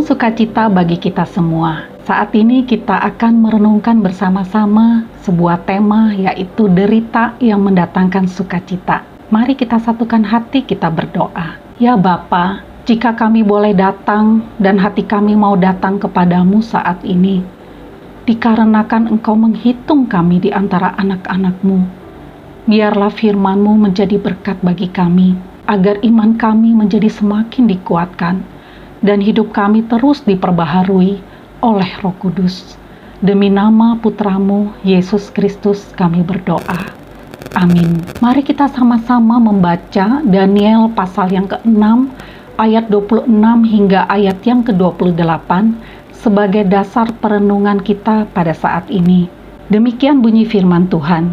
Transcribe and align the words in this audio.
Sukacita 0.00 0.72
bagi 0.72 0.96
kita 0.96 1.28
semua. 1.28 1.84
Saat 2.08 2.32
ini 2.32 2.64
kita 2.64 2.98
akan 3.14 3.46
merenungkan 3.46 4.00
bersama-sama 4.00 5.04
sebuah 5.22 5.62
tema 5.68 6.10
yaitu 6.16 6.66
derita 6.72 7.36
yang 7.38 7.62
mendatangkan 7.62 8.24
sukacita. 8.26 9.04
Mari 9.28 9.54
kita 9.54 9.76
satukan 9.78 10.24
hati 10.24 10.64
kita 10.64 10.90
berdoa. 10.90 11.60
Ya 11.78 11.94
Bapa, 12.00 12.64
jika 12.88 13.14
kami 13.14 13.44
boleh 13.46 13.76
datang 13.76 14.42
dan 14.58 14.80
hati 14.80 15.06
kami 15.06 15.38
mau 15.38 15.54
datang 15.54 16.00
kepadamu 16.00 16.64
saat 16.64 17.04
ini, 17.06 17.44
dikarenakan 18.24 19.14
engkau 19.14 19.36
menghitung 19.38 20.08
kami 20.10 20.42
di 20.42 20.50
antara 20.50 20.96
anak-anakmu, 20.98 21.78
biarlah 22.66 23.12
firmanmu 23.14 23.76
menjadi 23.78 24.16
berkat 24.18 24.58
bagi 24.64 24.90
kami, 24.90 25.38
agar 25.70 26.02
iman 26.02 26.34
kami 26.34 26.74
menjadi 26.74 27.06
semakin 27.06 27.70
dikuatkan, 27.70 28.42
dan 29.00 29.20
hidup 29.20 29.52
kami 29.52 29.84
terus 29.88 30.24
diperbaharui 30.24 31.20
oleh 31.60 31.90
roh 32.00 32.16
kudus. 32.20 32.76
Demi 33.20 33.52
nama 33.52 34.00
putramu, 34.00 34.72
Yesus 34.80 35.28
Kristus 35.28 35.84
kami 35.92 36.24
berdoa. 36.24 36.88
Amin. 37.52 38.00
Mari 38.24 38.40
kita 38.46 38.70
sama-sama 38.72 39.36
membaca 39.36 40.24
Daniel 40.24 40.88
pasal 40.96 41.28
yang 41.28 41.44
ke-6 41.50 42.08
ayat 42.56 42.88
26 42.88 43.28
hingga 43.66 44.08
ayat 44.08 44.40
yang 44.46 44.64
ke-28 44.64 45.50
sebagai 46.14 46.64
dasar 46.68 47.08
perenungan 47.20 47.80
kita 47.80 48.28
pada 48.30 48.52
saat 48.52 48.88
ini. 48.88 49.28
Demikian 49.72 50.20
bunyi 50.20 50.44
firman 50.44 50.88
Tuhan. 50.88 51.32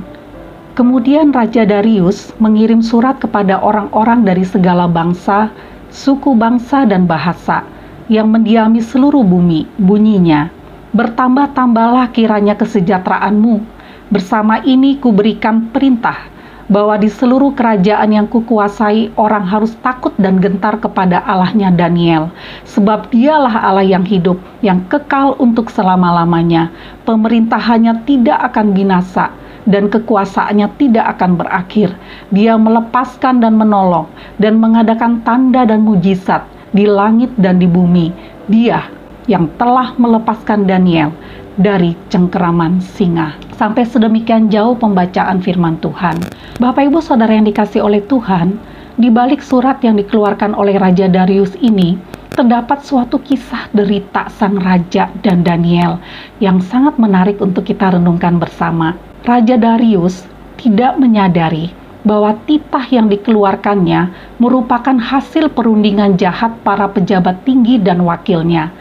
Kemudian 0.78 1.34
Raja 1.34 1.66
Darius 1.66 2.32
mengirim 2.38 2.86
surat 2.86 3.18
kepada 3.18 3.58
orang-orang 3.60 4.24
dari 4.24 4.46
segala 4.46 4.86
bangsa, 4.86 5.50
suku 5.92 6.36
bangsa 6.38 6.84
dan 6.84 7.08
bahasa 7.08 7.64
yang 8.08 8.32
mendiami 8.32 8.80
seluruh 8.80 9.24
bumi. 9.24 9.68
Bunyinya, 9.76 10.52
"Bertambah-tambahlah 10.96 12.12
kiranya 12.16 12.56
kesejahteraanmu. 12.56 13.64
Bersama 14.08 14.64
ini 14.64 14.96
kuberikan 14.96 15.68
perintah 15.76 16.32
bahwa 16.68 17.00
di 17.00 17.08
seluruh 17.08 17.56
kerajaan 17.56 18.12
yang 18.12 18.28
kukuasai 18.28 19.16
orang 19.16 19.48
harus 19.48 19.72
takut 19.80 20.12
dan 20.20 20.44
gentar 20.44 20.76
kepada 20.80 21.24
Allahnya 21.24 21.72
Daniel, 21.72 22.28
sebab 22.68 23.08
dialah 23.08 23.72
Allah 23.72 23.88
yang 23.88 24.04
hidup, 24.04 24.36
yang 24.60 24.84
kekal 24.92 25.40
untuk 25.40 25.72
selama-lamanya. 25.72 26.72
Pemerintahannya 27.08 28.04
tidak 28.04 28.52
akan 28.52 28.76
binasa, 28.76 29.32
dan 29.68 29.92
kekuasaannya 29.92 30.68
tidak 30.80 31.20
akan 31.20 31.36
berakhir. 31.38 31.94
Dia 32.32 32.56
melepaskan 32.56 33.44
dan 33.44 33.60
menolong, 33.60 34.08
dan 34.40 34.58
mengadakan 34.58 35.22
tanda 35.28 35.68
dan 35.68 35.84
mujizat 35.84 36.48
di 36.72 36.88
langit 36.88 37.30
dan 37.38 37.60
di 37.60 37.68
bumi. 37.68 38.10
Dia 38.48 38.88
yang 39.28 39.52
telah 39.60 39.92
melepaskan 40.00 40.66
Daniel 40.66 41.12
dari 41.60 41.94
cengkeraman 42.08 42.80
singa. 42.80 43.36
Sampai 43.60 43.84
sedemikian 43.84 44.48
jauh 44.48 44.78
pembacaan 44.80 45.44
firman 45.44 45.76
Tuhan. 45.84 46.16
Bapak 46.58 46.88
Ibu 46.88 47.04
Saudara 47.04 47.36
yang 47.36 47.46
dikasih 47.46 47.84
oleh 47.84 48.02
Tuhan, 48.08 48.56
di 48.98 49.14
balik 49.14 49.46
surat 49.46 49.78
yang 49.86 50.00
dikeluarkan 50.00 50.58
oleh 50.58 50.78
Raja 50.80 51.06
Darius 51.06 51.54
ini, 51.62 51.98
terdapat 52.38 52.86
suatu 52.86 53.18
kisah 53.18 53.70
derita 53.74 54.30
sang 54.30 54.62
raja 54.62 55.10
dan 55.26 55.42
Daniel 55.42 55.98
yang 56.38 56.62
sangat 56.62 57.02
menarik 57.02 57.42
untuk 57.42 57.66
kita 57.66 57.98
renungkan 57.98 58.38
bersama. 58.38 58.94
Raja 59.26 59.58
Darius 59.58 60.26
tidak 60.62 61.02
menyadari 61.02 61.74
bahwa 62.06 62.38
titah 62.48 62.86
yang 62.88 63.12
dikeluarkannya 63.12 64.34
merupakan 64.40 64.96
hasil 64.96 65.52
perundingan 65.52 66.16
jahat 66.16 66.56
para 66.62 66.88
pejabat 66.88 67.44
tinggi 67.44 67.82
dan 67.82 68.06
wakilnya 68.06 68.72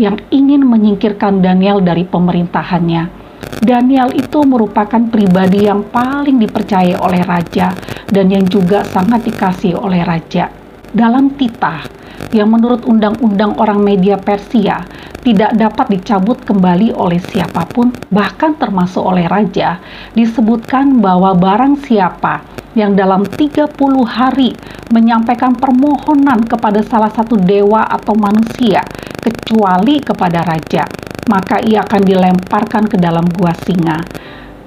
yang 0.00 0.16
ingin 0.32 0.64
menyingkirkan 0.64 1.44
Daniel 1.44 1.84
dari 1.84 2.08
pemerintahannya. 2.08 3.20
Daniel 3.60 4.08
itu 4.16 4.40
merupakan 4.48 5.00
pribadi 5.12 5.68
yang 5.68 5.84
paling 5.92 6.40
dipercaya 6.40 6.96
oleh 6.96 7.20
raja 7.20 7.76
dan 8.08 8.32
yang 8.32 8.48
juga 8.48 8.86
sangat 8.88 9.28
dikasih 9.28 9.76
oleh 9.76 10.00
raja. 10.00 10.48
Dalam 10.90 11.36
titah 11.36 11.99
yang 12.30 12.50
menurut 12.50 12.86
undang-undang 12.86 13.58
orang 13.58 13.82
media 13.82 14.18
Persia 14.18 14.86
tidak 15.20 15.52
dapat 15.58 16.00
dicabut 16.00 16.40
kembali 16.46 16.96
oleh 16.96 17.20
siapa 17.20 17.68
pun, 17.68 17.92
bahkan 18.08 18.56
termasuk 18.56 19.04
oleh 19.04 19.28
raja, 19.28 19.82
disebutkan 20.16 21.02
bahwa 21.02 21.36
barang 21.36 21.84
siapa 21.84 22.40
yang 22.78 22.94
dalam 22.94 23.26
30 23.26 23.74
hari 24.06 24.54
menyampaikan 24.94 25.52
permohonan 25.58 26.46
kepada 26.46 26.80
salah 26.86 27.10
satu 27.10 27.36
dewa 27.36 27.82
atau 27.84 28.14
manusia 28.16 28.80
kecuali 29.20 30.00
kepada 30.00 30.40
raja, 30.46 30.86
maka 31.28 31.60
ia 31.60 31.82
akan 31.84 32.02
dilemparkan 32.02 32.88
ke 32.88 32.96
dalam 32.96 33.26
gua 33.36 33.52
singa. 33.52 34.00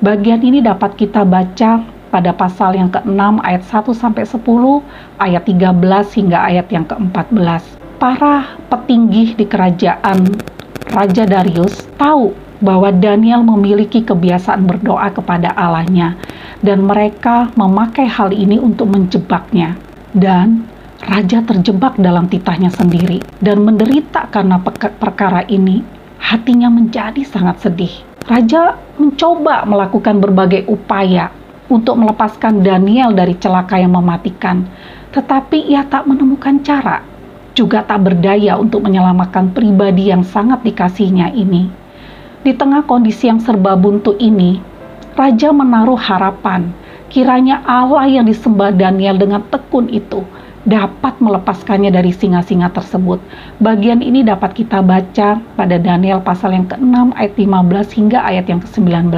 Bagian 0.04 0.44
ini 0.44 0.60
dapat 0.60 1.00
kita 1.00 1.24
baca 1.24 1.93
pada 2.14 2.30
pasal 2.30 2.78
yang 2.78 2.94
ke-6 2.94 3.42
ayat 3.42 3.66
1 3.66 3.90
sampai 3.98 4.22
10, 4.22 4.46
ayat 5.18 5.44
13 5.50 6.18
hingga 6.22 6.38
ayat 6.46 6.68
yang 6.70 6.86
ke-14. 6.86 7.82
Para 7.98 8.54
petinggi 8.70 9.34
di 9.34 9.50
kerajaan 9.50 10.30
Raja 10.94 11.26
Darius 11.26 11.90
tahu 11.98 12.38
bahwa 12.62 12.94
Daniel 12.94 13.42
memiliki 13.42 14.06
kebiasaan 14.06 14.70
berdoa 14.70 15.10
kepada 15.10 15.50
Allahnya 15.58 16.14
dan 16.62 16.86
mereka 16.86 17.50
memakai 17.58 18.06
hal 18.06 18.30
ini 18.30 18.62
untuk 18.62 18.94
menjebaknya. 18.94 19.74
Dan 20.14 20.70
Raja 21.02 21.42
terjebak 21.44 21.98
dalam 21.98 22.30
titahnya 22.30 22.70
sendiri 22.70 23.20
dan 23.42 23.66
menderita 23.66 24.30
karena 24.30 24.62
perkara 25.02 25.44
ini. 25.50 25.82
Hatinya 26.24 26.72
menjadi 26.72 27.20
sangat 27.28 27.68
sedih. 27.68 27.92
Raja 28.24 28.80
mencoba 28.96 29.68
melakukan 29.68 30.24
berbagai 30.24 30.64
upaya 30.72 31.28
untuk 31.74 31.98
melepaskan 31.98 32.62
Daniel 32.62 33.18
dari 33.18 33.34
celaka 33.42 33.82
yang 33.82 33.98
mematikan, 33.98 34.70
tetapi 35.10 35.66
ia 35.74 35.82
tak 35.90 36.06
menemukan 36.06 36.62
cara, 36.62 37.02
juga 37.58 37.82
tak 37.82 38.06
berdaya 38.06 38.62
untuk 38.62 38.86
menyelamatkan 38.86 39.50
pribadi 39.58 40.14
yang 40.14 40.22
sangat 40.22 40.62
dikasihnya 40.62 41.34
ini. 41.34 41.74
Di 42.46 42.54
tengah 42.54 42.86
kondisi 42.86 43.26
yang 43.26 43.42
serba 43.42 43.74
buntu 43.74 44.14
ini, 44.22 44.62
Raja 45.18 45.50
menaruh 45.50 45.98
harapan 45.98 46.70
kiranya 47.14 47.62
Allah 47.70 48.10
yang 48.10 48.26
disembah 48.26 48.74
Daniel 48.74 49.22
dengan 49.22 49.46
tekun 49.54 49.86
itu 49.94 50.26
dapat 50.66 51.20
melepaskannya 51.22 51.94
dari 51.94 52.10
singa-singa 52.10 52.74
tersebut. 52.74 53.22
Bagian 53.62 54.02
ini 54.02 54.26
dapat 54.26 54.58
kita 54.58 54.82
baca 54.82 55.38
pada 55.38 55.76
Daniel 55.78 56.24
pasal 56.24 56.56
yang 56.58 56.66
ke-6 56.66 57.14
ayat 57.14 57.34
15 57.38 57.98
hingga 58.00 58.20
ayat 58.24 58.46
yang 58.50 58.64
ke-19. 58.64 59.14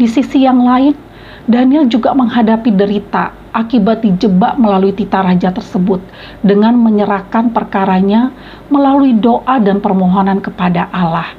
Di 0.00 0.06
sisi 0.08 0.48
yang 0.48 0.64
lain, 0.64 0.96
Daniel 1.42 1.90
juga 1.90 2.14
menghadapi 2.14 2.70
derita 2.70 3.34
akibat 3.50 4.06
dijebak 4.06 4.54
melalui 4.62 4.94
tita 4.94 5.26
raja 5.26 5.50
tersebut 5.50 5.98
dengan 6.38 6.78
menyerahkan 6.78 7.50
perkaranya 7.50 8.30
melalui 8.70 9.18
doa 9.18 9.58
dan 9.58 9.82
permohonan 9.82 10.38
kepada 10.38 10.86
Allah. 10.94 11.34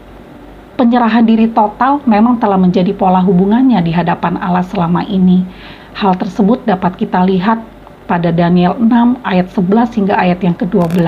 Penyerahan 0.75 1.23
diri 1.23 1.47
total 1.55 2.03
memang 2.03 2.35
telah 2.35 2.59
menjadi 2.59 2.91
pola 2.91 3.23
hubungannya 3.23 3.79
di 3.79 3.95
hadapan 3.95 4.35
Allah 4.43 4.65
selama 4.67 5.07
ini. 5.07 5.47
Hal 5.95 6.19
tersebut 6.19 6.65
dapat 6.67 6.99
kita 6.99 7.23
lihat 7.23 7.63
pada 8.03 8.33
Daniel 8.33 8.75
6 8.75 9.23
ayat 9.23 9.47
11 9.55 9.97
hingga 10.03 10.15
ayat 10.19 10.39
yang 10.43 10.57
ke-12. 10.59 10.99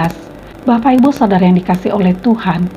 Bapak 0.63 0.91
Ibu 1.03 1.11
Saudara 1.11 1.43
yang 1.43 1.59
dikasih 1.59 1.91
oleh 1.91 2.15
Tuhan, 2.23 2.69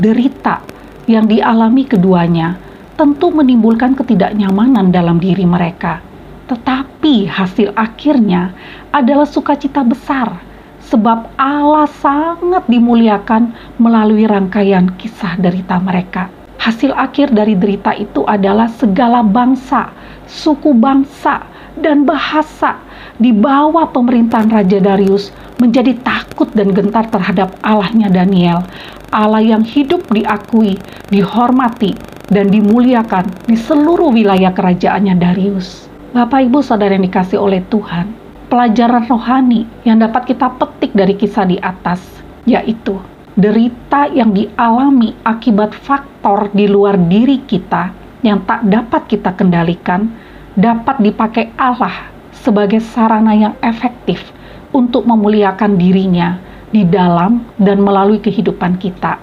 derita 0.00 0.64
yang 1.04 1.28
dialami 1.28 1.84
keduanya 1.84 2.56
tentu 2.98 3.30
menimbulkan 3.30 3.94
ketidaknyamanan 3.94 4.90
dalam 4.90 5.22
diri 5.22 5.46
mereka. 5.46 6.02
Tetapi 6.50 7.30
hasil 7.30 7.70
akhirnya 7.78 8.50
adalah 8.90 9.24
sukacita 9.24 9.86
besar 9.86 10.42
sebab 10.82 11.30
Allah 11.38 11.86
sangat 12.02 12.66
dimuliakan 12.66 13.54
melalui 13.78 14.26
rangkaian 14.26 14.90
kisah 14.98 15.38
derita 15.38 15.78
mereka. 15.78 16.26
Hasil 16.58 16.90
akhir 16.90 17.30
dari 17.30 17.54
derita 17.54 17.94
itu 17.94 18.26
adalah 18.26 18.66
segala 18.66 19.22
bangsa, 19.22 19.94
suku 20.26 20.74
bangsa, 20.74 21.46
dan 21.78 22.02
bahasa 22.02 22.74
di 23.22 23.30
bawah 23.30 23.86
pemerintahan 23.94 24.50
Raja 24.50 24.82
Darius 24.82 25.30
menjadi 25.62 25.94
takut 26.02 26.50
dan 26.58 26.74
gentar 26.74 27.06
terhadap 27.14 27.54
Allahnya 27.62 28.10
Daniel, 28.10 28.66
Allah 29.14 29.38
yang 29.38 29.62
hidup 29.62 30.02
diakui, 30.10 30.74
dihormati, 31.14 31.94
dan 32.28 32.52
dimuliakan 32.52 33.24
di 33.48 33.56
seluruh 33.56 34.12
wilayah 34.12 34.52
kerajaannya 34.52 35.16
Darius. 35.16 35.88
Bapak 36.12 36.48
Ibu 36.48 36.60
Saudara 36.60 36.96
yang 36.96 37.04
dikasih 37.04 37.40
oleh 37.40 37.64
Tuhan, 37.68 38.12
pelajaran 38.48 39.04
rohani 39.08 39.68
yang 39.84 40.00
dapat 40.00 40.28
kita 40.32 40.48
petik 40.56 40.92
dari 40.96 41.16
kisah 41.16 41.44
di 41.48 41.56
atas, 41.60 42.00
yaitu 42.48 42.96
derita 43.36 44.08
yang 44.12 44.32
dialami 44.32 45.16
akibat 45.24 45.72
faktor 45.72 46.48
di 46.52 46.68
luar 46.68 46.96
diri 46.96 47.44
kita 47.44 47.92
yang 48.24 48.44
tak 48.44 48.64
dapat 48.66 49.08
kita 49.08 49.30
kendalikan, 49.36 50.10
dapat 50.56 51.00
dipakai 51.00 51.54
Allah 51.56 52.12
sebagai 52.34 52.80
sarana 52.80 53.32
yang 53.36 53.54
efektif 53.64 54.32
untuk 54.74 55.08
memuliakan 55.08 55.80
dirinya 55.80 56.36
di 56.68 56.84
dalam 56.84 57.46
dan 57.56 57.80
melalui 57.80 58.20
kehidupan 58.20 58.76
kita. 58.76 59.16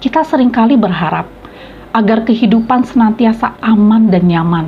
Kita 0.00 0.24
sering 0.24 0.52
kali 0.52 0.80
berharap 0.80 1.39
agar 1.90 2.22
kehidupan 2.22 2.86
senantiasa 2.86 3.58
aman 3.62 4.10
dan 4.10 4.30
nyaman. 4.30 4.66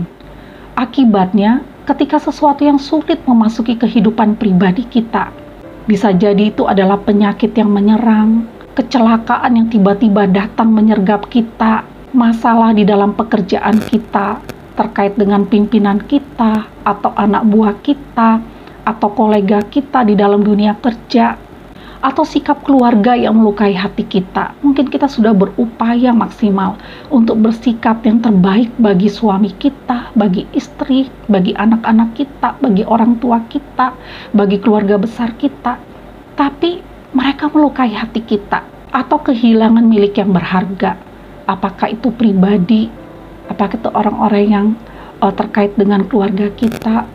Akibatnya, 0.74 1.62
ketika 1.86 2.19
sesuatu 2.19 2.64
yang 2.66 2.80
sulit 2.80 3.22
memasuki 3.28 3.78
kehidupan 3.78 4.38
pribadi 4.38 4.82
kita, 4.88 5.30
bisa 5.86 6.14
jadi 6.14 6.50
itu 6.50 6.66
adalah 6.66 6.98
penyakit 7.02 7.54
yang 7.58 7.70
menyerang, 7.70 8.46
kecelakaan 8.72 9.58
yang 9.58 9.69
tiba-tiba 9.69 10.30
datang 10.30 10.70
menyergap 10.72 11.28
kita, 11.28 11.84
masalah 12.14 12.72
di 12.72 12.86
dalam 12.86 13.12
pekerjaan 13.12 13.82
kita, 13.90 14.40
terkait 14.78 15.19
dengan 15.19 15.44
pimpinan 15.44 16.00
kita, 16.00 16.64
atau 16.86 17.12
anak 17.19 17.44
buah 17.44 17.76
kita, 17.84 18.40
atau 18.82 19.08
kolega 19.12 19.62
kita 19.62 20.02
di 20.02 20.16
dalam 20.16 20.42
dunia 20.42 20.74
kerja, 20.80 21.36
atau 22.02 22.26
sikap 22.26 22.66
keluarga 22.66 23.14
yang 23.14 23.38
melukai 23.38 23.70
hati 23.72 24.02
kita. 24.02 24.58
Mungkin 24.60 24.90
kita 24.90 25.06
sudah 25.06 25.31
berupaya 25.31 26.10
maksimal 26.10 26.75
untuk 27.14 27.38
bersikap 27.38 28.02
yang 28.02 28.19
terbaik 28.19 28.75
bagi 28.76 29.06
suami 29.06 29.54
kita, 29.54 30.10
bagi 30.19 30.44
istri, 30.50 31.06
bagi 31.31 31.54
anak-anak 31.54 32.19
kita, 32.19 32.58
bagi 32.58 32.82
orang 32.82 33.22
tua 33.22 33.38
kita, 33.46 33.94
bagi 34.34 34.58
keluarga 34.58 34.99
besar 34.99 35.38
kita. 35.38 35.78
Tapi 36.34 36.82
mereka 37.14 37.46
melukai 37.54 37.94
hati 37.94 38.20
kita 38.26 38.66
atau 38.90 39.22
kehilangan 39.22 39.87
milik 39.87 40.19
yang 40.19 40.34
berharga. 40.34 40.98
Apakah 41.46 41.94
itu 41.94 42.10
pribadi? 42.10 42.90
Apakah 43.46 43.78
itu 43.78 43.90
orang-orang 43.94 44.46
yang 44.50 44.66
uh, 45.22 45.31
terkait 45.31 45.78
dengan 45.78 46.02
keluarga 46.10 46.50
kita 46.50 47.06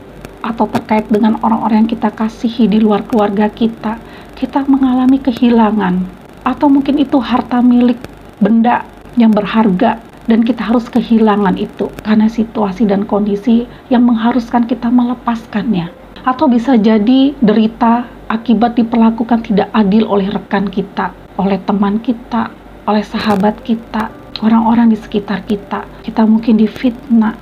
atau 0.45 0.69
terkait 0.69 1.07
dengan 1.10 1.39
orang-orang 1.42 1.86
yang 1.86 1.92
kita 1.92 2.10
kasihi 2.13 2.69
di 2.69 2.81
luar 2.81 3.06
keluarga 3.06 3.50
kita? 3.50 4.00
kita 4.38 4.69
mengalami 4.69 5.18
kehilangan, 5.18 6.06
atau 6.45 6.69
mungkin 6.69 7.01
itu 7.01 7.18
harta 7.18 7.57
milik 7.57 7.98
benda 8.38 8.86
yang 9.18 9.34
berharga, 9.34 9.98
dan 10.30 10.45
kita 10.45 10.62
harus 10.62 10.86
kehilangan 10.94 11.57
itu 11.57 11.89
karena 12.06 12.30
situasi 12.30 12.86
dan 12.86 13.10
kondisi 13.10 13.66
yang 13.89 14.06
mengharuskan 14.06 14.69
kita 14.69 14.94
melepaskannya, 14.94 15.89
atau 16.22 16.45
bisa 16.45 16.78
jadi 16.78 17.33
derita 17.42 18.06
akibat 18.30 18.78
diperlakukan 18.78 19.42
tidak 19.42 19.74
adil 19.74 20.06
oleh 20.06 20.30
rekan 20.30 20.69
kita, 20.69 21.10
oleh 21.42 21.57
teman 21.66 21.98
kita, 21.98 22.54
oleh 22.86 23.01
sahabat 23.01 23.57
kita, 23.66 24.13
orang-orang 24.45 24.94
di 24.94 24.98
sekitar 25.01 25.42
kita. 25.50 25.81
Kita 26.06 26.30
mungkin 26.30 26.62
difitnah, 26.62 27.33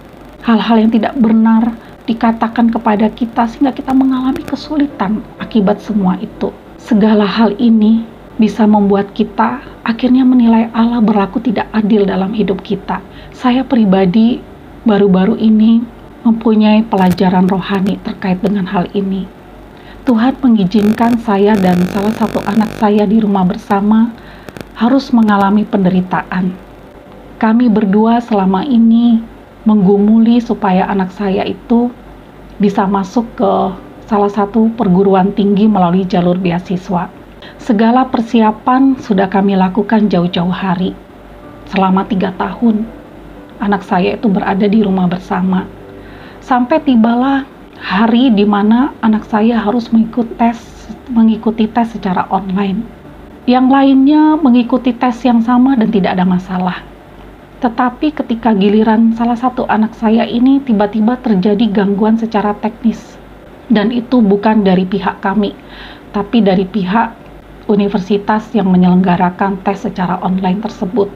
hal-hal 0.47 0.87
yang 0.87 0.91
tidak 0.95 1.11
benar 1.19 1.75
dikatakan 2.05 2.69
kepada 2.69 3.09
kita 3.09 3.49
sehingga 3.49 3.73
kita 3.73 3.91
mengalami 3.93 4.45
kesulitan 4.45 5.25
akibat 5.41 5.81
semua 5.81 6.17
itu 6.21 6.53
segala 6.85 7.25
hal 7.25 7.57
ini 7.57 8.05
bisa 8.37 8.67
membuat 8.69 9.09
kita 9.17 9.63
akhirnya 9.81 10.21
menilai 10.21 10.69
Allah 10.75 11.01
berlaku 11.01 11.41
tidak 11.41 11.65
adil 11.73 12.05
dalam 12.05 12.35
hidup 12.35 12.61
kita. 12.61 13.01
Saya 13.33 13.65
pribadi 13.65 14.37
baru-baru 14.85 15.39
ini 15.39 15.81
mempunyai 16.21 16.85
pelajaran 16.85 17.49
rohani 17.49 17.97
terkait 18.05 18.37
dengan 18.45 18.69
hal 18.69 18.85
ini. 18.93 19.25
Tuhan 20.05 20.37
mengizinkan 20.37 21.17
saya 21.17 21.57
dan 21.57 21.81
salah 21.89 22.13
satu 22.13 22.37
anak 22.45 22.69
saya 22.77 23.09
di 23.09 23.17
rumah 23.17 23.41
bersama 23.41 24.13
harus 24.77 25.09
mengalami 25.09 25.65
penderitaan. 25.65 26.53
Kami 27.41 27.65
berdua 27.71 28.21
selama 28.21 28.61
ini 28.61 29.21
menggumuli 29.65 30.37
supaya 30.37 30.85
anak 30.85 31.09
saya 31.11 31.41
itu 31.41 31.89
bisa 32.61 32.85
masuk 32.85 33.25
ke 33.35 33.53
salah 34.05 34.29
satu 34.29 34.69
perguruan 34.77 35.33
tinggi 35.33 35.65
melalui 35.65 36.05
jalur 36.05 36.37
beasiswa. 36.37 37.09
Segala 37.57 38.05
persiapan 38.09 38.97
sudah 39.01 39.25
kami 39.25 39.57
lakukan 39.57 40.05
jauh-jauh 40.07 40.53
hari. 40.53 40.93
Selama 41.65 42.05
tiga 42.05 42.29
tahun, 42.37 42.85
anak 43.57 43.81
saya 43.81 44.13
itu 44.13 44.29
berada 44.29 44.69
di 44.69 44.85
rumah 44.85 45.09
bersama. 45.09 45.65
Sampai 46.45 46.77
tibalah 46.85 47.49
hari 47.81 48.29
di 48.29 48.45
mana 48.45 48.93
anak 49.01 49.25
saya 49.25 49.57
harus 49.57 49.89
mengikuti 49.89 50.29
tes, 50.37 50.57
mengikuti 51.09 51.65
tes 51.65 51.89
secara 51.89 52.29
online. 52.29 52.85
Yang 53.49 53.67
lainnya 53.69 54.37
mengikuti 54.37 54.93
tes 54.93 55.21
yang 55.25 55.41
sama 55.41 55.73
dan 55.77 55.89
tidak 55.89 56.17
ada 56.17 56.25
masalah. 56.25 56.94
Tetapi 57.65 58.13
ketika 58.13 58.53
giliran 58.53 59.17
salah 59.17 59.33
satu 59.33 59.65
anak 59.65 59.97
saya 59.97 60.21
ini 60.21 60.61
tiba-tiba 60.61 61.17
terjadi 61.17 61.65
gangguan 61.73 62.13
secara 62.13 62.53
teknis 62.61 63.17
dan 63.73 63.89
itu 63.89 64.21
bukan 64.21 64.61
dari 64.61 64.85
pihak 64.85 65.17
kami, 65.25 65.49
tapi 66.13 66.45
dari 66.45 66.69
pihak 66.69 67.17
universitas 67.65 68.53
yang 68.53 68.69
menyelenggarakan 68.69 69.65
tes 69.65 69.81
secara 69.81 70.21
online 70.21 70.61
tersebut. 70.61 71.09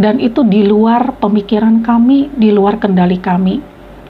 Dan 0.00 0.16
itu 0.16 0.40
di 0.48 0.64
luar 0.64 1.20
pemikiran 1.20 1.84
kami, 1.84 2.32
di 2.40 2.48
luar 2.56 2.80
kendali 2.80 3.20
kami. 3.20 3.60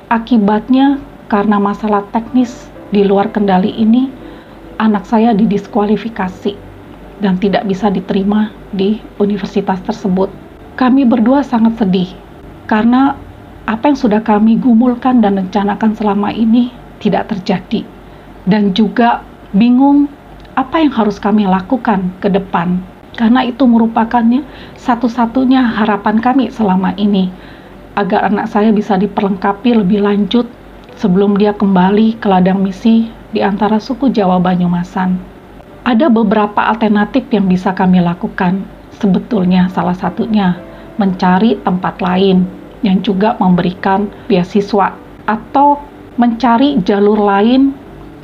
Akibatnya, 0.07 1.03
karena 1.27 1.59
masalah 1.59 2.07
teknis 2.15 2.71
di 2.95 3.03
luar 3.03 3.35
kendali 3.35 3.75
ini, 3.75 4.07
anak 4.79 5.03
saya 5.03 5.35
didiskualifikasi 5.35 6.55
dan 7.19 7.43
tidak 7.43 7.67
bisa 7.67 7.91
diterima 7.91 8.55
di 8.71 9.03
universitas 9.19 9.83
tersebut. 9.83 10.40
Kami 10.81 11.05
berdua 11.05 11.45
sangat 11.45 11.77
sedih 11.77 12.09
karena 12.65 13.13
apa 13.69 13.93
yang 13.93 14.01
sudah 14.01 14.25
kami 14.25 14.57
gumulkan 14.57 15.21
dan 15.21 15.37
rencanakan 15.37 15.93
selama 15.93 16.33
ini 16.33 16.73
tidak 17.05 17.29
terjadi, 17.29 17.85
dan 18.49 18.73
juga 18.73 19.21
bingung 19.53 20.09
apa 20.57 20.81
yang 20.81 20.89
harus 20.89 21.21
kami 21.21 21.45
lakukan 21.45 22.09
ke 22.25 22.33
depan, 22.33 22.81
karena 23.13 23.45
itu 23.45 23.69
merupakannya 23.69 24.41
satu-satunya 24.81 25.61
harapan 25.61 26.17
kami 26.17 26.49
selama 26.49 26.97
ini 26.97 27.29
agar 28.01 28.33
anak 28.33 28.49
saya 28.49 28.73
bisa 28.73 28.97
diperlengkapi 28.97 29.77
lebih 29.77 30.01
lanjut 30.01 30.49
sebelum 30.97 31.37
dia 31.37 31.53
kembali 31.53 32.17
ke 32.17 32.25
ladang 32.25 32.65
misi 32.65 33.13
di 33.37 33.45
antara 33.45 33.77
suku 33.77 34.09
Jawa 34.09 34.41
Banyumasan. 34.41 35.21
Ada 35.85 36.09
beberapa 36.09 36.73
alternatif 36.73 37.29
yang 37.29 37.53
bisa 37.53 37.77
kami 37.77 38.01
lakukan. 38.01 38.65
Sebetulnya 39.01 39.73
salah 39.73 39.97
satunya 39.97 40.61
mencari 41.01 41.57
tempat 41.65 42.05
lain 42.05 42.45
yang 42.85 43.01
juga 43.01 43.41
memberikan 43.41 44.09
beasiswa 44.29 44.93
atau 45.25 45.81
mencari 46.21 46.77
jalur 46.85 47.17
lain, 47.17 47.73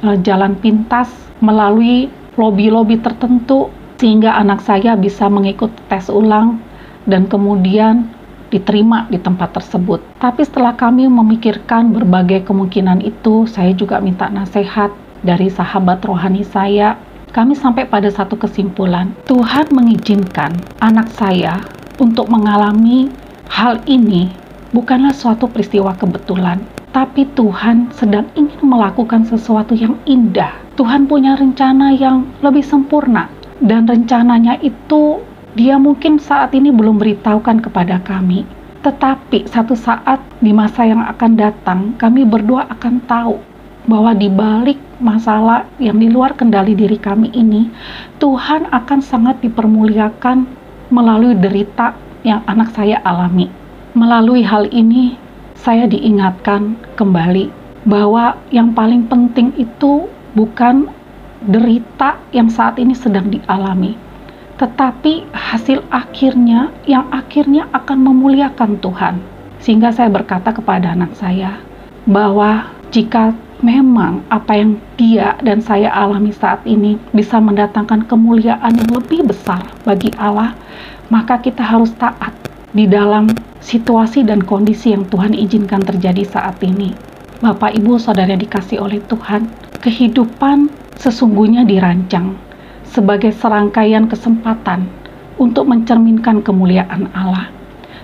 uh, 0.04 0.16
jalan 0.20 0.52
pintas 0.60 1.08
melalui 1.40 2.12
lobi-lobi 2.36 3.00
tertentu 3.00 3.72
sehingga 3.96 4.36
anak 4.36 4.60
saya 4.60 4.92
bisa 4.92 5.28
mengikuti 5.32 5.80
tes 5.88 6.12
ulang 6.12 6.60
dan 7.08 7.24
kemudian 7.24 8.12
diterima 8.52 9.08
di 9.08 9.16
tempat 9.16 9.56
tersebut. 9.56 10.04
Tapi 10.20 10.44
setelah 10.44 10.76
kami 10.76 11.08
memikirkan 11.08 11.90
berbagai 11.96 12.46
kemungkinan 12.46 13.02
itu, 13.02 13.48
saya 13.48 13.72
juga 13.72 13.98
minta 13.98 14.28
nasihat 14.28 14.92
dari 15.24 15.50
sahabat 15.50 16.04
rohani 16.04 16.44
saya. 16.44 16.94
Kami 17.34 17.58
sampai 17.58 17.84
pada 17.90 18.08
satu 18.08 18.38
kesimpulan, 18.38 19.12
Tuhan 19.26 19.68
mengizinkan 19.74 20.56
anak 20.80 21.10
saya 21.12 21.60
untuk 21.96 22.28
mengalami 22.28 23.08
hal 23.48 23.80
ini 23.88 24.28
bukanlah 24.74 25.14
suatu 25.16 25.48
peristiwa 25.48 25.96
kebetulan, 25.96 26.60
tapi 26.92 27.24
Tuhan 27.32 27.92
sedang 27.96 28.28
ingin 28.36 28.60
melakukan 28.64 29.24
sesuatu 29.24 29.72
yang 29.72 29.96
indah. 30.04 30.52
Tuhan 30.76 31.08
punya 31.08 31.36
rencana 31.36 31.92
yang 31.96 32.28
lebih 32.44 32.64
sempurna, 32.64 33.32
dan 33.64 33.88
rencananya 33.88 34.60
itu 34.60 35.20
Dia 35.56 35.80
mungkin 35.80 36.20
saat 36.20 36.52
ini 36.52 36.68
belum 36.68 37.00
beritahukan 37.00 37.64
kepada 37.64 37.96
kami. 38.04 38.44
Tetapi 38.84 39.48
satu 39.48 39.72
saat 39.72 40.20
di 40.44 40.52
masa 40.52 40.84
yang 40.84 41.00
akan 41.00 41.32
datang, 41.32 41.80
kami 41.96 42.28
berdua 42.28 42.68
akan 42.68 43.00
tahu 43.08 43.40
bahwa 43.88 44.12
di 44.12 44.28
balik 44.28 44.76
masalah 45.00 45.64
yang 45.80 45.96
di 45.96 46.12
luar 46.12 46.36
kendali 46.36 46.76
diri 46.76 47.00
kami 47.00 47.32
ini, 47.32 47.72
Tuhan 48.20 48.68
akan 48.68 49.00
sangat 49.00 49.40
dipermuliakan 49.40 50.44
melalui 50.90 51.34
derita 51.38 51.94
yang 52.22 52.42
anak 52.46 52.74
saya 52.74 52.98
alami. 53.02 53.50
Melalui 53.96 54.44
hal 54.44 54.68
ini, 54.70 55.16
saya 55.56 55.88
diingatkan 55.88 56.76
kembali 57.00 57.48
bahwa 57.86 58.36
yang 58.50 58.74
paling 58.74 59.06
penting 59.06 59.54
itu 59.56 60.10
bukan 60.36 60.90
derita 61.46 62.18
yang 62.34 62.50
saat 62.50 62.76
ini 62.76 62.92
sedang 62.92 63.30
dialami, 63.30 63.94
tetapi 64.58 65.30
hasil 65.32 65.80
akhirnya 65.94 66.74
yang 66.84 67.06
akhirnya 67.14 67.70
akan 67.72 67.98
memuliakan 68.02 68.76
Tuhan. 68.82 69.16
Sehingga 69.62 69.90
saya 69.90 70.12
berkata 70.12 70.52
kepada 70.52 70.92
anak 70.92 71.16
saya 71.16 71.56
bahwa 72.04 72.70
jika 72.92 73.34
memang 73.64 74.24
apa 74.28 74.52
yang 74.56 74.76
dia 75.00 75.36
dan 75.40 75.64
saya 75.64 75.88
alami 75.92 76.32
saat 76.32 76.60
ini 76.68 77.00
bisa 77.16 77.40
mendatangkan 77.40 78.04
kemuliaan 78.04 78.76
yang 78.76 78.90
lebih 78.92 79.24
besar 79.24 79.64
bagi 79.88 80.12
Allah, 80.20 80.52
maka 81.08 81.40
kita 81.40 81.64
harus 81.64 81.94
taat 81.96 82.32
di 82.76 82.84
dalam 82.84 83.32
situasi 83.64 84.26
dan 84.26 84.44
kondisi 84.44 84.92
yang 84.92 85.08
Tuhan 85.08 85.32
izinkan 85.32 85.80
terjadi 85.80 86.22
saat 86.28 86.60
ini. 86.60 86.92
Bapak, 87.40 87.76
Ibu, 87.76 88.00
Saudara 88.00 88.32
yang 88.32 88.40
dikasih 88.40 88.80
oleh 88.80 89.00
Tuhan, 89.08 89.48
kehidupan 89.84 90.72
sesungguhnya 90.96 91.68
dirancang 91.68 92.36
sebagai 92.88 93.32
serangkaian 93.34 94.08
kesempatan 94.08 94.88
untuk 95.36 95.68
mencerminkan 95.68 96.40
kemuliaan 96.40 97.12
Allah. 97.12 97.52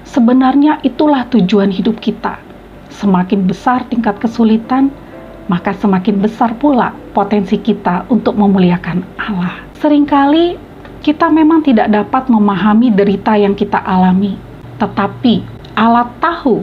Sebenarnya 0.04 0.84
itulah 0.84 1.24
tujuan 1.32 1.72
hidup 1.72 1.96
kita. 2.04 2.36
Semakin 2.92 3.48
besar 3.48 3.88
tingkat 3.88 4.20
kesulitan, 4.20 4.92
maka 5.50 5.74
semakin 5.74 6.22
besar 6.22 6.54
pula 6.58 6.94
potensi 7.14 7.58
kita 7.58 8.06
untuk 8.12 8.38
memuliakan 8.38 9.02
Allah. 9.18 9.62
Seringkali 9.82 10.58
kita 11.02 11.26
memang 11.34 11.66
tidak 11.66 11.90
dapat 11.90 12.30
memahami 12.30 12.94
derita 12.94 13.34
yang 13.34 13.58
kita 13.58 13.82
alami, 13.82 14.38
tetapi 14.78 15.42
Allah 15.74 16.06
tahu 16.22 16.62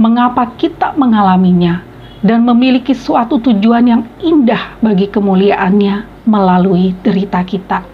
mengapa 0.00 0.48
kita 0.56 0.96
mengalaminya 0.96 1.84
dan 2.24 2.42
memiliki 2.42 2.96
suatu 2.96 3.38
tujuan 3.38 3.84
yang 3.84 4.02
indah 4.22 4.78
bagi 4.80 5.06
kemuliaannya 5.10 6.26
melalui 6.26 6.96
derita 7.04 7.44
kita. 7.44 7.84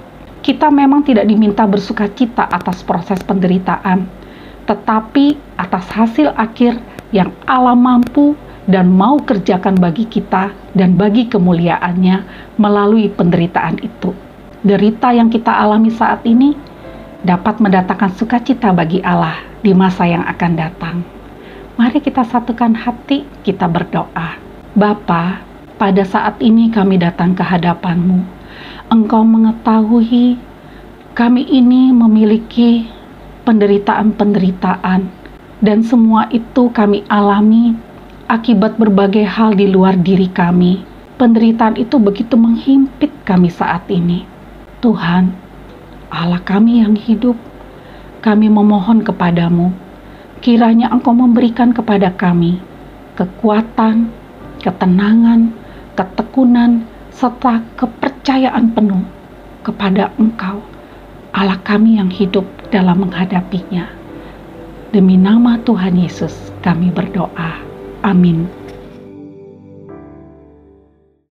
Kita 0.45 0.69
memang 0.69 1.03
tidak 1.03 1.25
diminta 1.25 1.65
bersuka 1.65 2.05
cita 2.13 2.45
atas 2.45 2.85
proses 2.85 3.19
penderitaan, 3.25 4.05
tetapi 4.69 5.57
atas 5.57 5.89
hasil 5.89 6.37
akhir 6.37 6.77
yang 7.11 7.33
Allah 7.49 7.73
mampu 7.77 8.37
dan 8.65 8.93
mau 8.93 9.21
kerjakan 9.21 9.77
bagi 9.77 10.09
kita 10.09 10.53
dan 10.73 10.97
bagi 10.97 11.29
kemuliaannya 11.29 12.17
melalui 12.57 13.13
penderitaan 13.13 13.81
itu. 13.85 14.17
Derita 14.65 15.13
yang 15.13 15.29
kita 15.29 15.53
alami 15.53 15.93
saat 15.93 16.25
ini 16.25 16.57
dapat 17.21 17.61
mendatangkan 17.61 18.17
sukacita 18.17 18.73
bagi 18.73 19.05
Allah 19.05 19.41
di 19.61 19.77
masa 19.77 20.09
yang 20.09 20.25
akan 20.25 20.53
datang. 20.57 20.97
Mari 21.77 22.01
kita 22.01 22.25
satukan 22.25 22.73
hati, 22.73 23.27
kita 23.45 23.69
berdoa. 23.69 24.41
Bapa, 24.73 25.43
pada 25.77 26.05
saat 26.07 26.41
ini 26.41 26.71
kami 26.73 26.97
datang 26.97 27.37
ke 27.37 27.43
hadapanmu. 27.45 28.25
Engkau 28.89 29.27
mengetahui 29.27 30.39
kami 31.15 31.43
ini 31.47 31.95
memiliki 31.95 32.89
penderitaan-penderitaan, 33.45 35.07
dan 35.61 35.79
semua 35.85 36.27
itu 36.33 36.73
kami 36.73 37.07
alami 37.07 37.77
akibat 38.29 38.77
berbagai 38.81 39.25
hal 39.27 39.57
di 39.57 39.69
luar 39.69 39.97
diri 39.99 40.29
kami. 40.29 40.85
Penderitaan 41.15 41.79
itu 41.79 41.97
begitu 42.03 42.35
menghimpit 42.35 43.11
kami 43.23 43.47
saat 43.49 43.87
ini. 43.87 44.27
Tuhan, 44.83 45.31
Allah 46.11 46.43
kami 46.43 46.83
yang 46.83 46.99
hidup, 46.99 47.39
kami 48.21 48.51
memohon 48.51 49.07
kepadamu, 49.07 49.71
kiranya 50.43 50.91
Engkau 50.91 51.15
memberikan 51.15 51.71
kepada 51.71 52.11
kami 52.13 52.59
kekuatan, 53.15 54.11
ketenangan, 54.59 55.55
ketekunan, 55.95 56.83
serta 57.15 57.63
kepercayaan 57.79 58.75
penuh 58.75 59.07
kepada 59.63 60.11
Engkau, 60.19 60.61
Allah 61.31 61.59
kami 61.63 62.03
yang 62.03 62.11
hidup 62.11 62.45
dalam 62.75 63.07
menghadapinya. 63.07 63.87
Demi 64.91 65.19
nama 65.19 65.59
Tuhan 65.63 65.99
Yesus, 65.99 66.55
kami 66.63 66.91
berdoa. 66.91 67.74
Amin. 68.05 68.55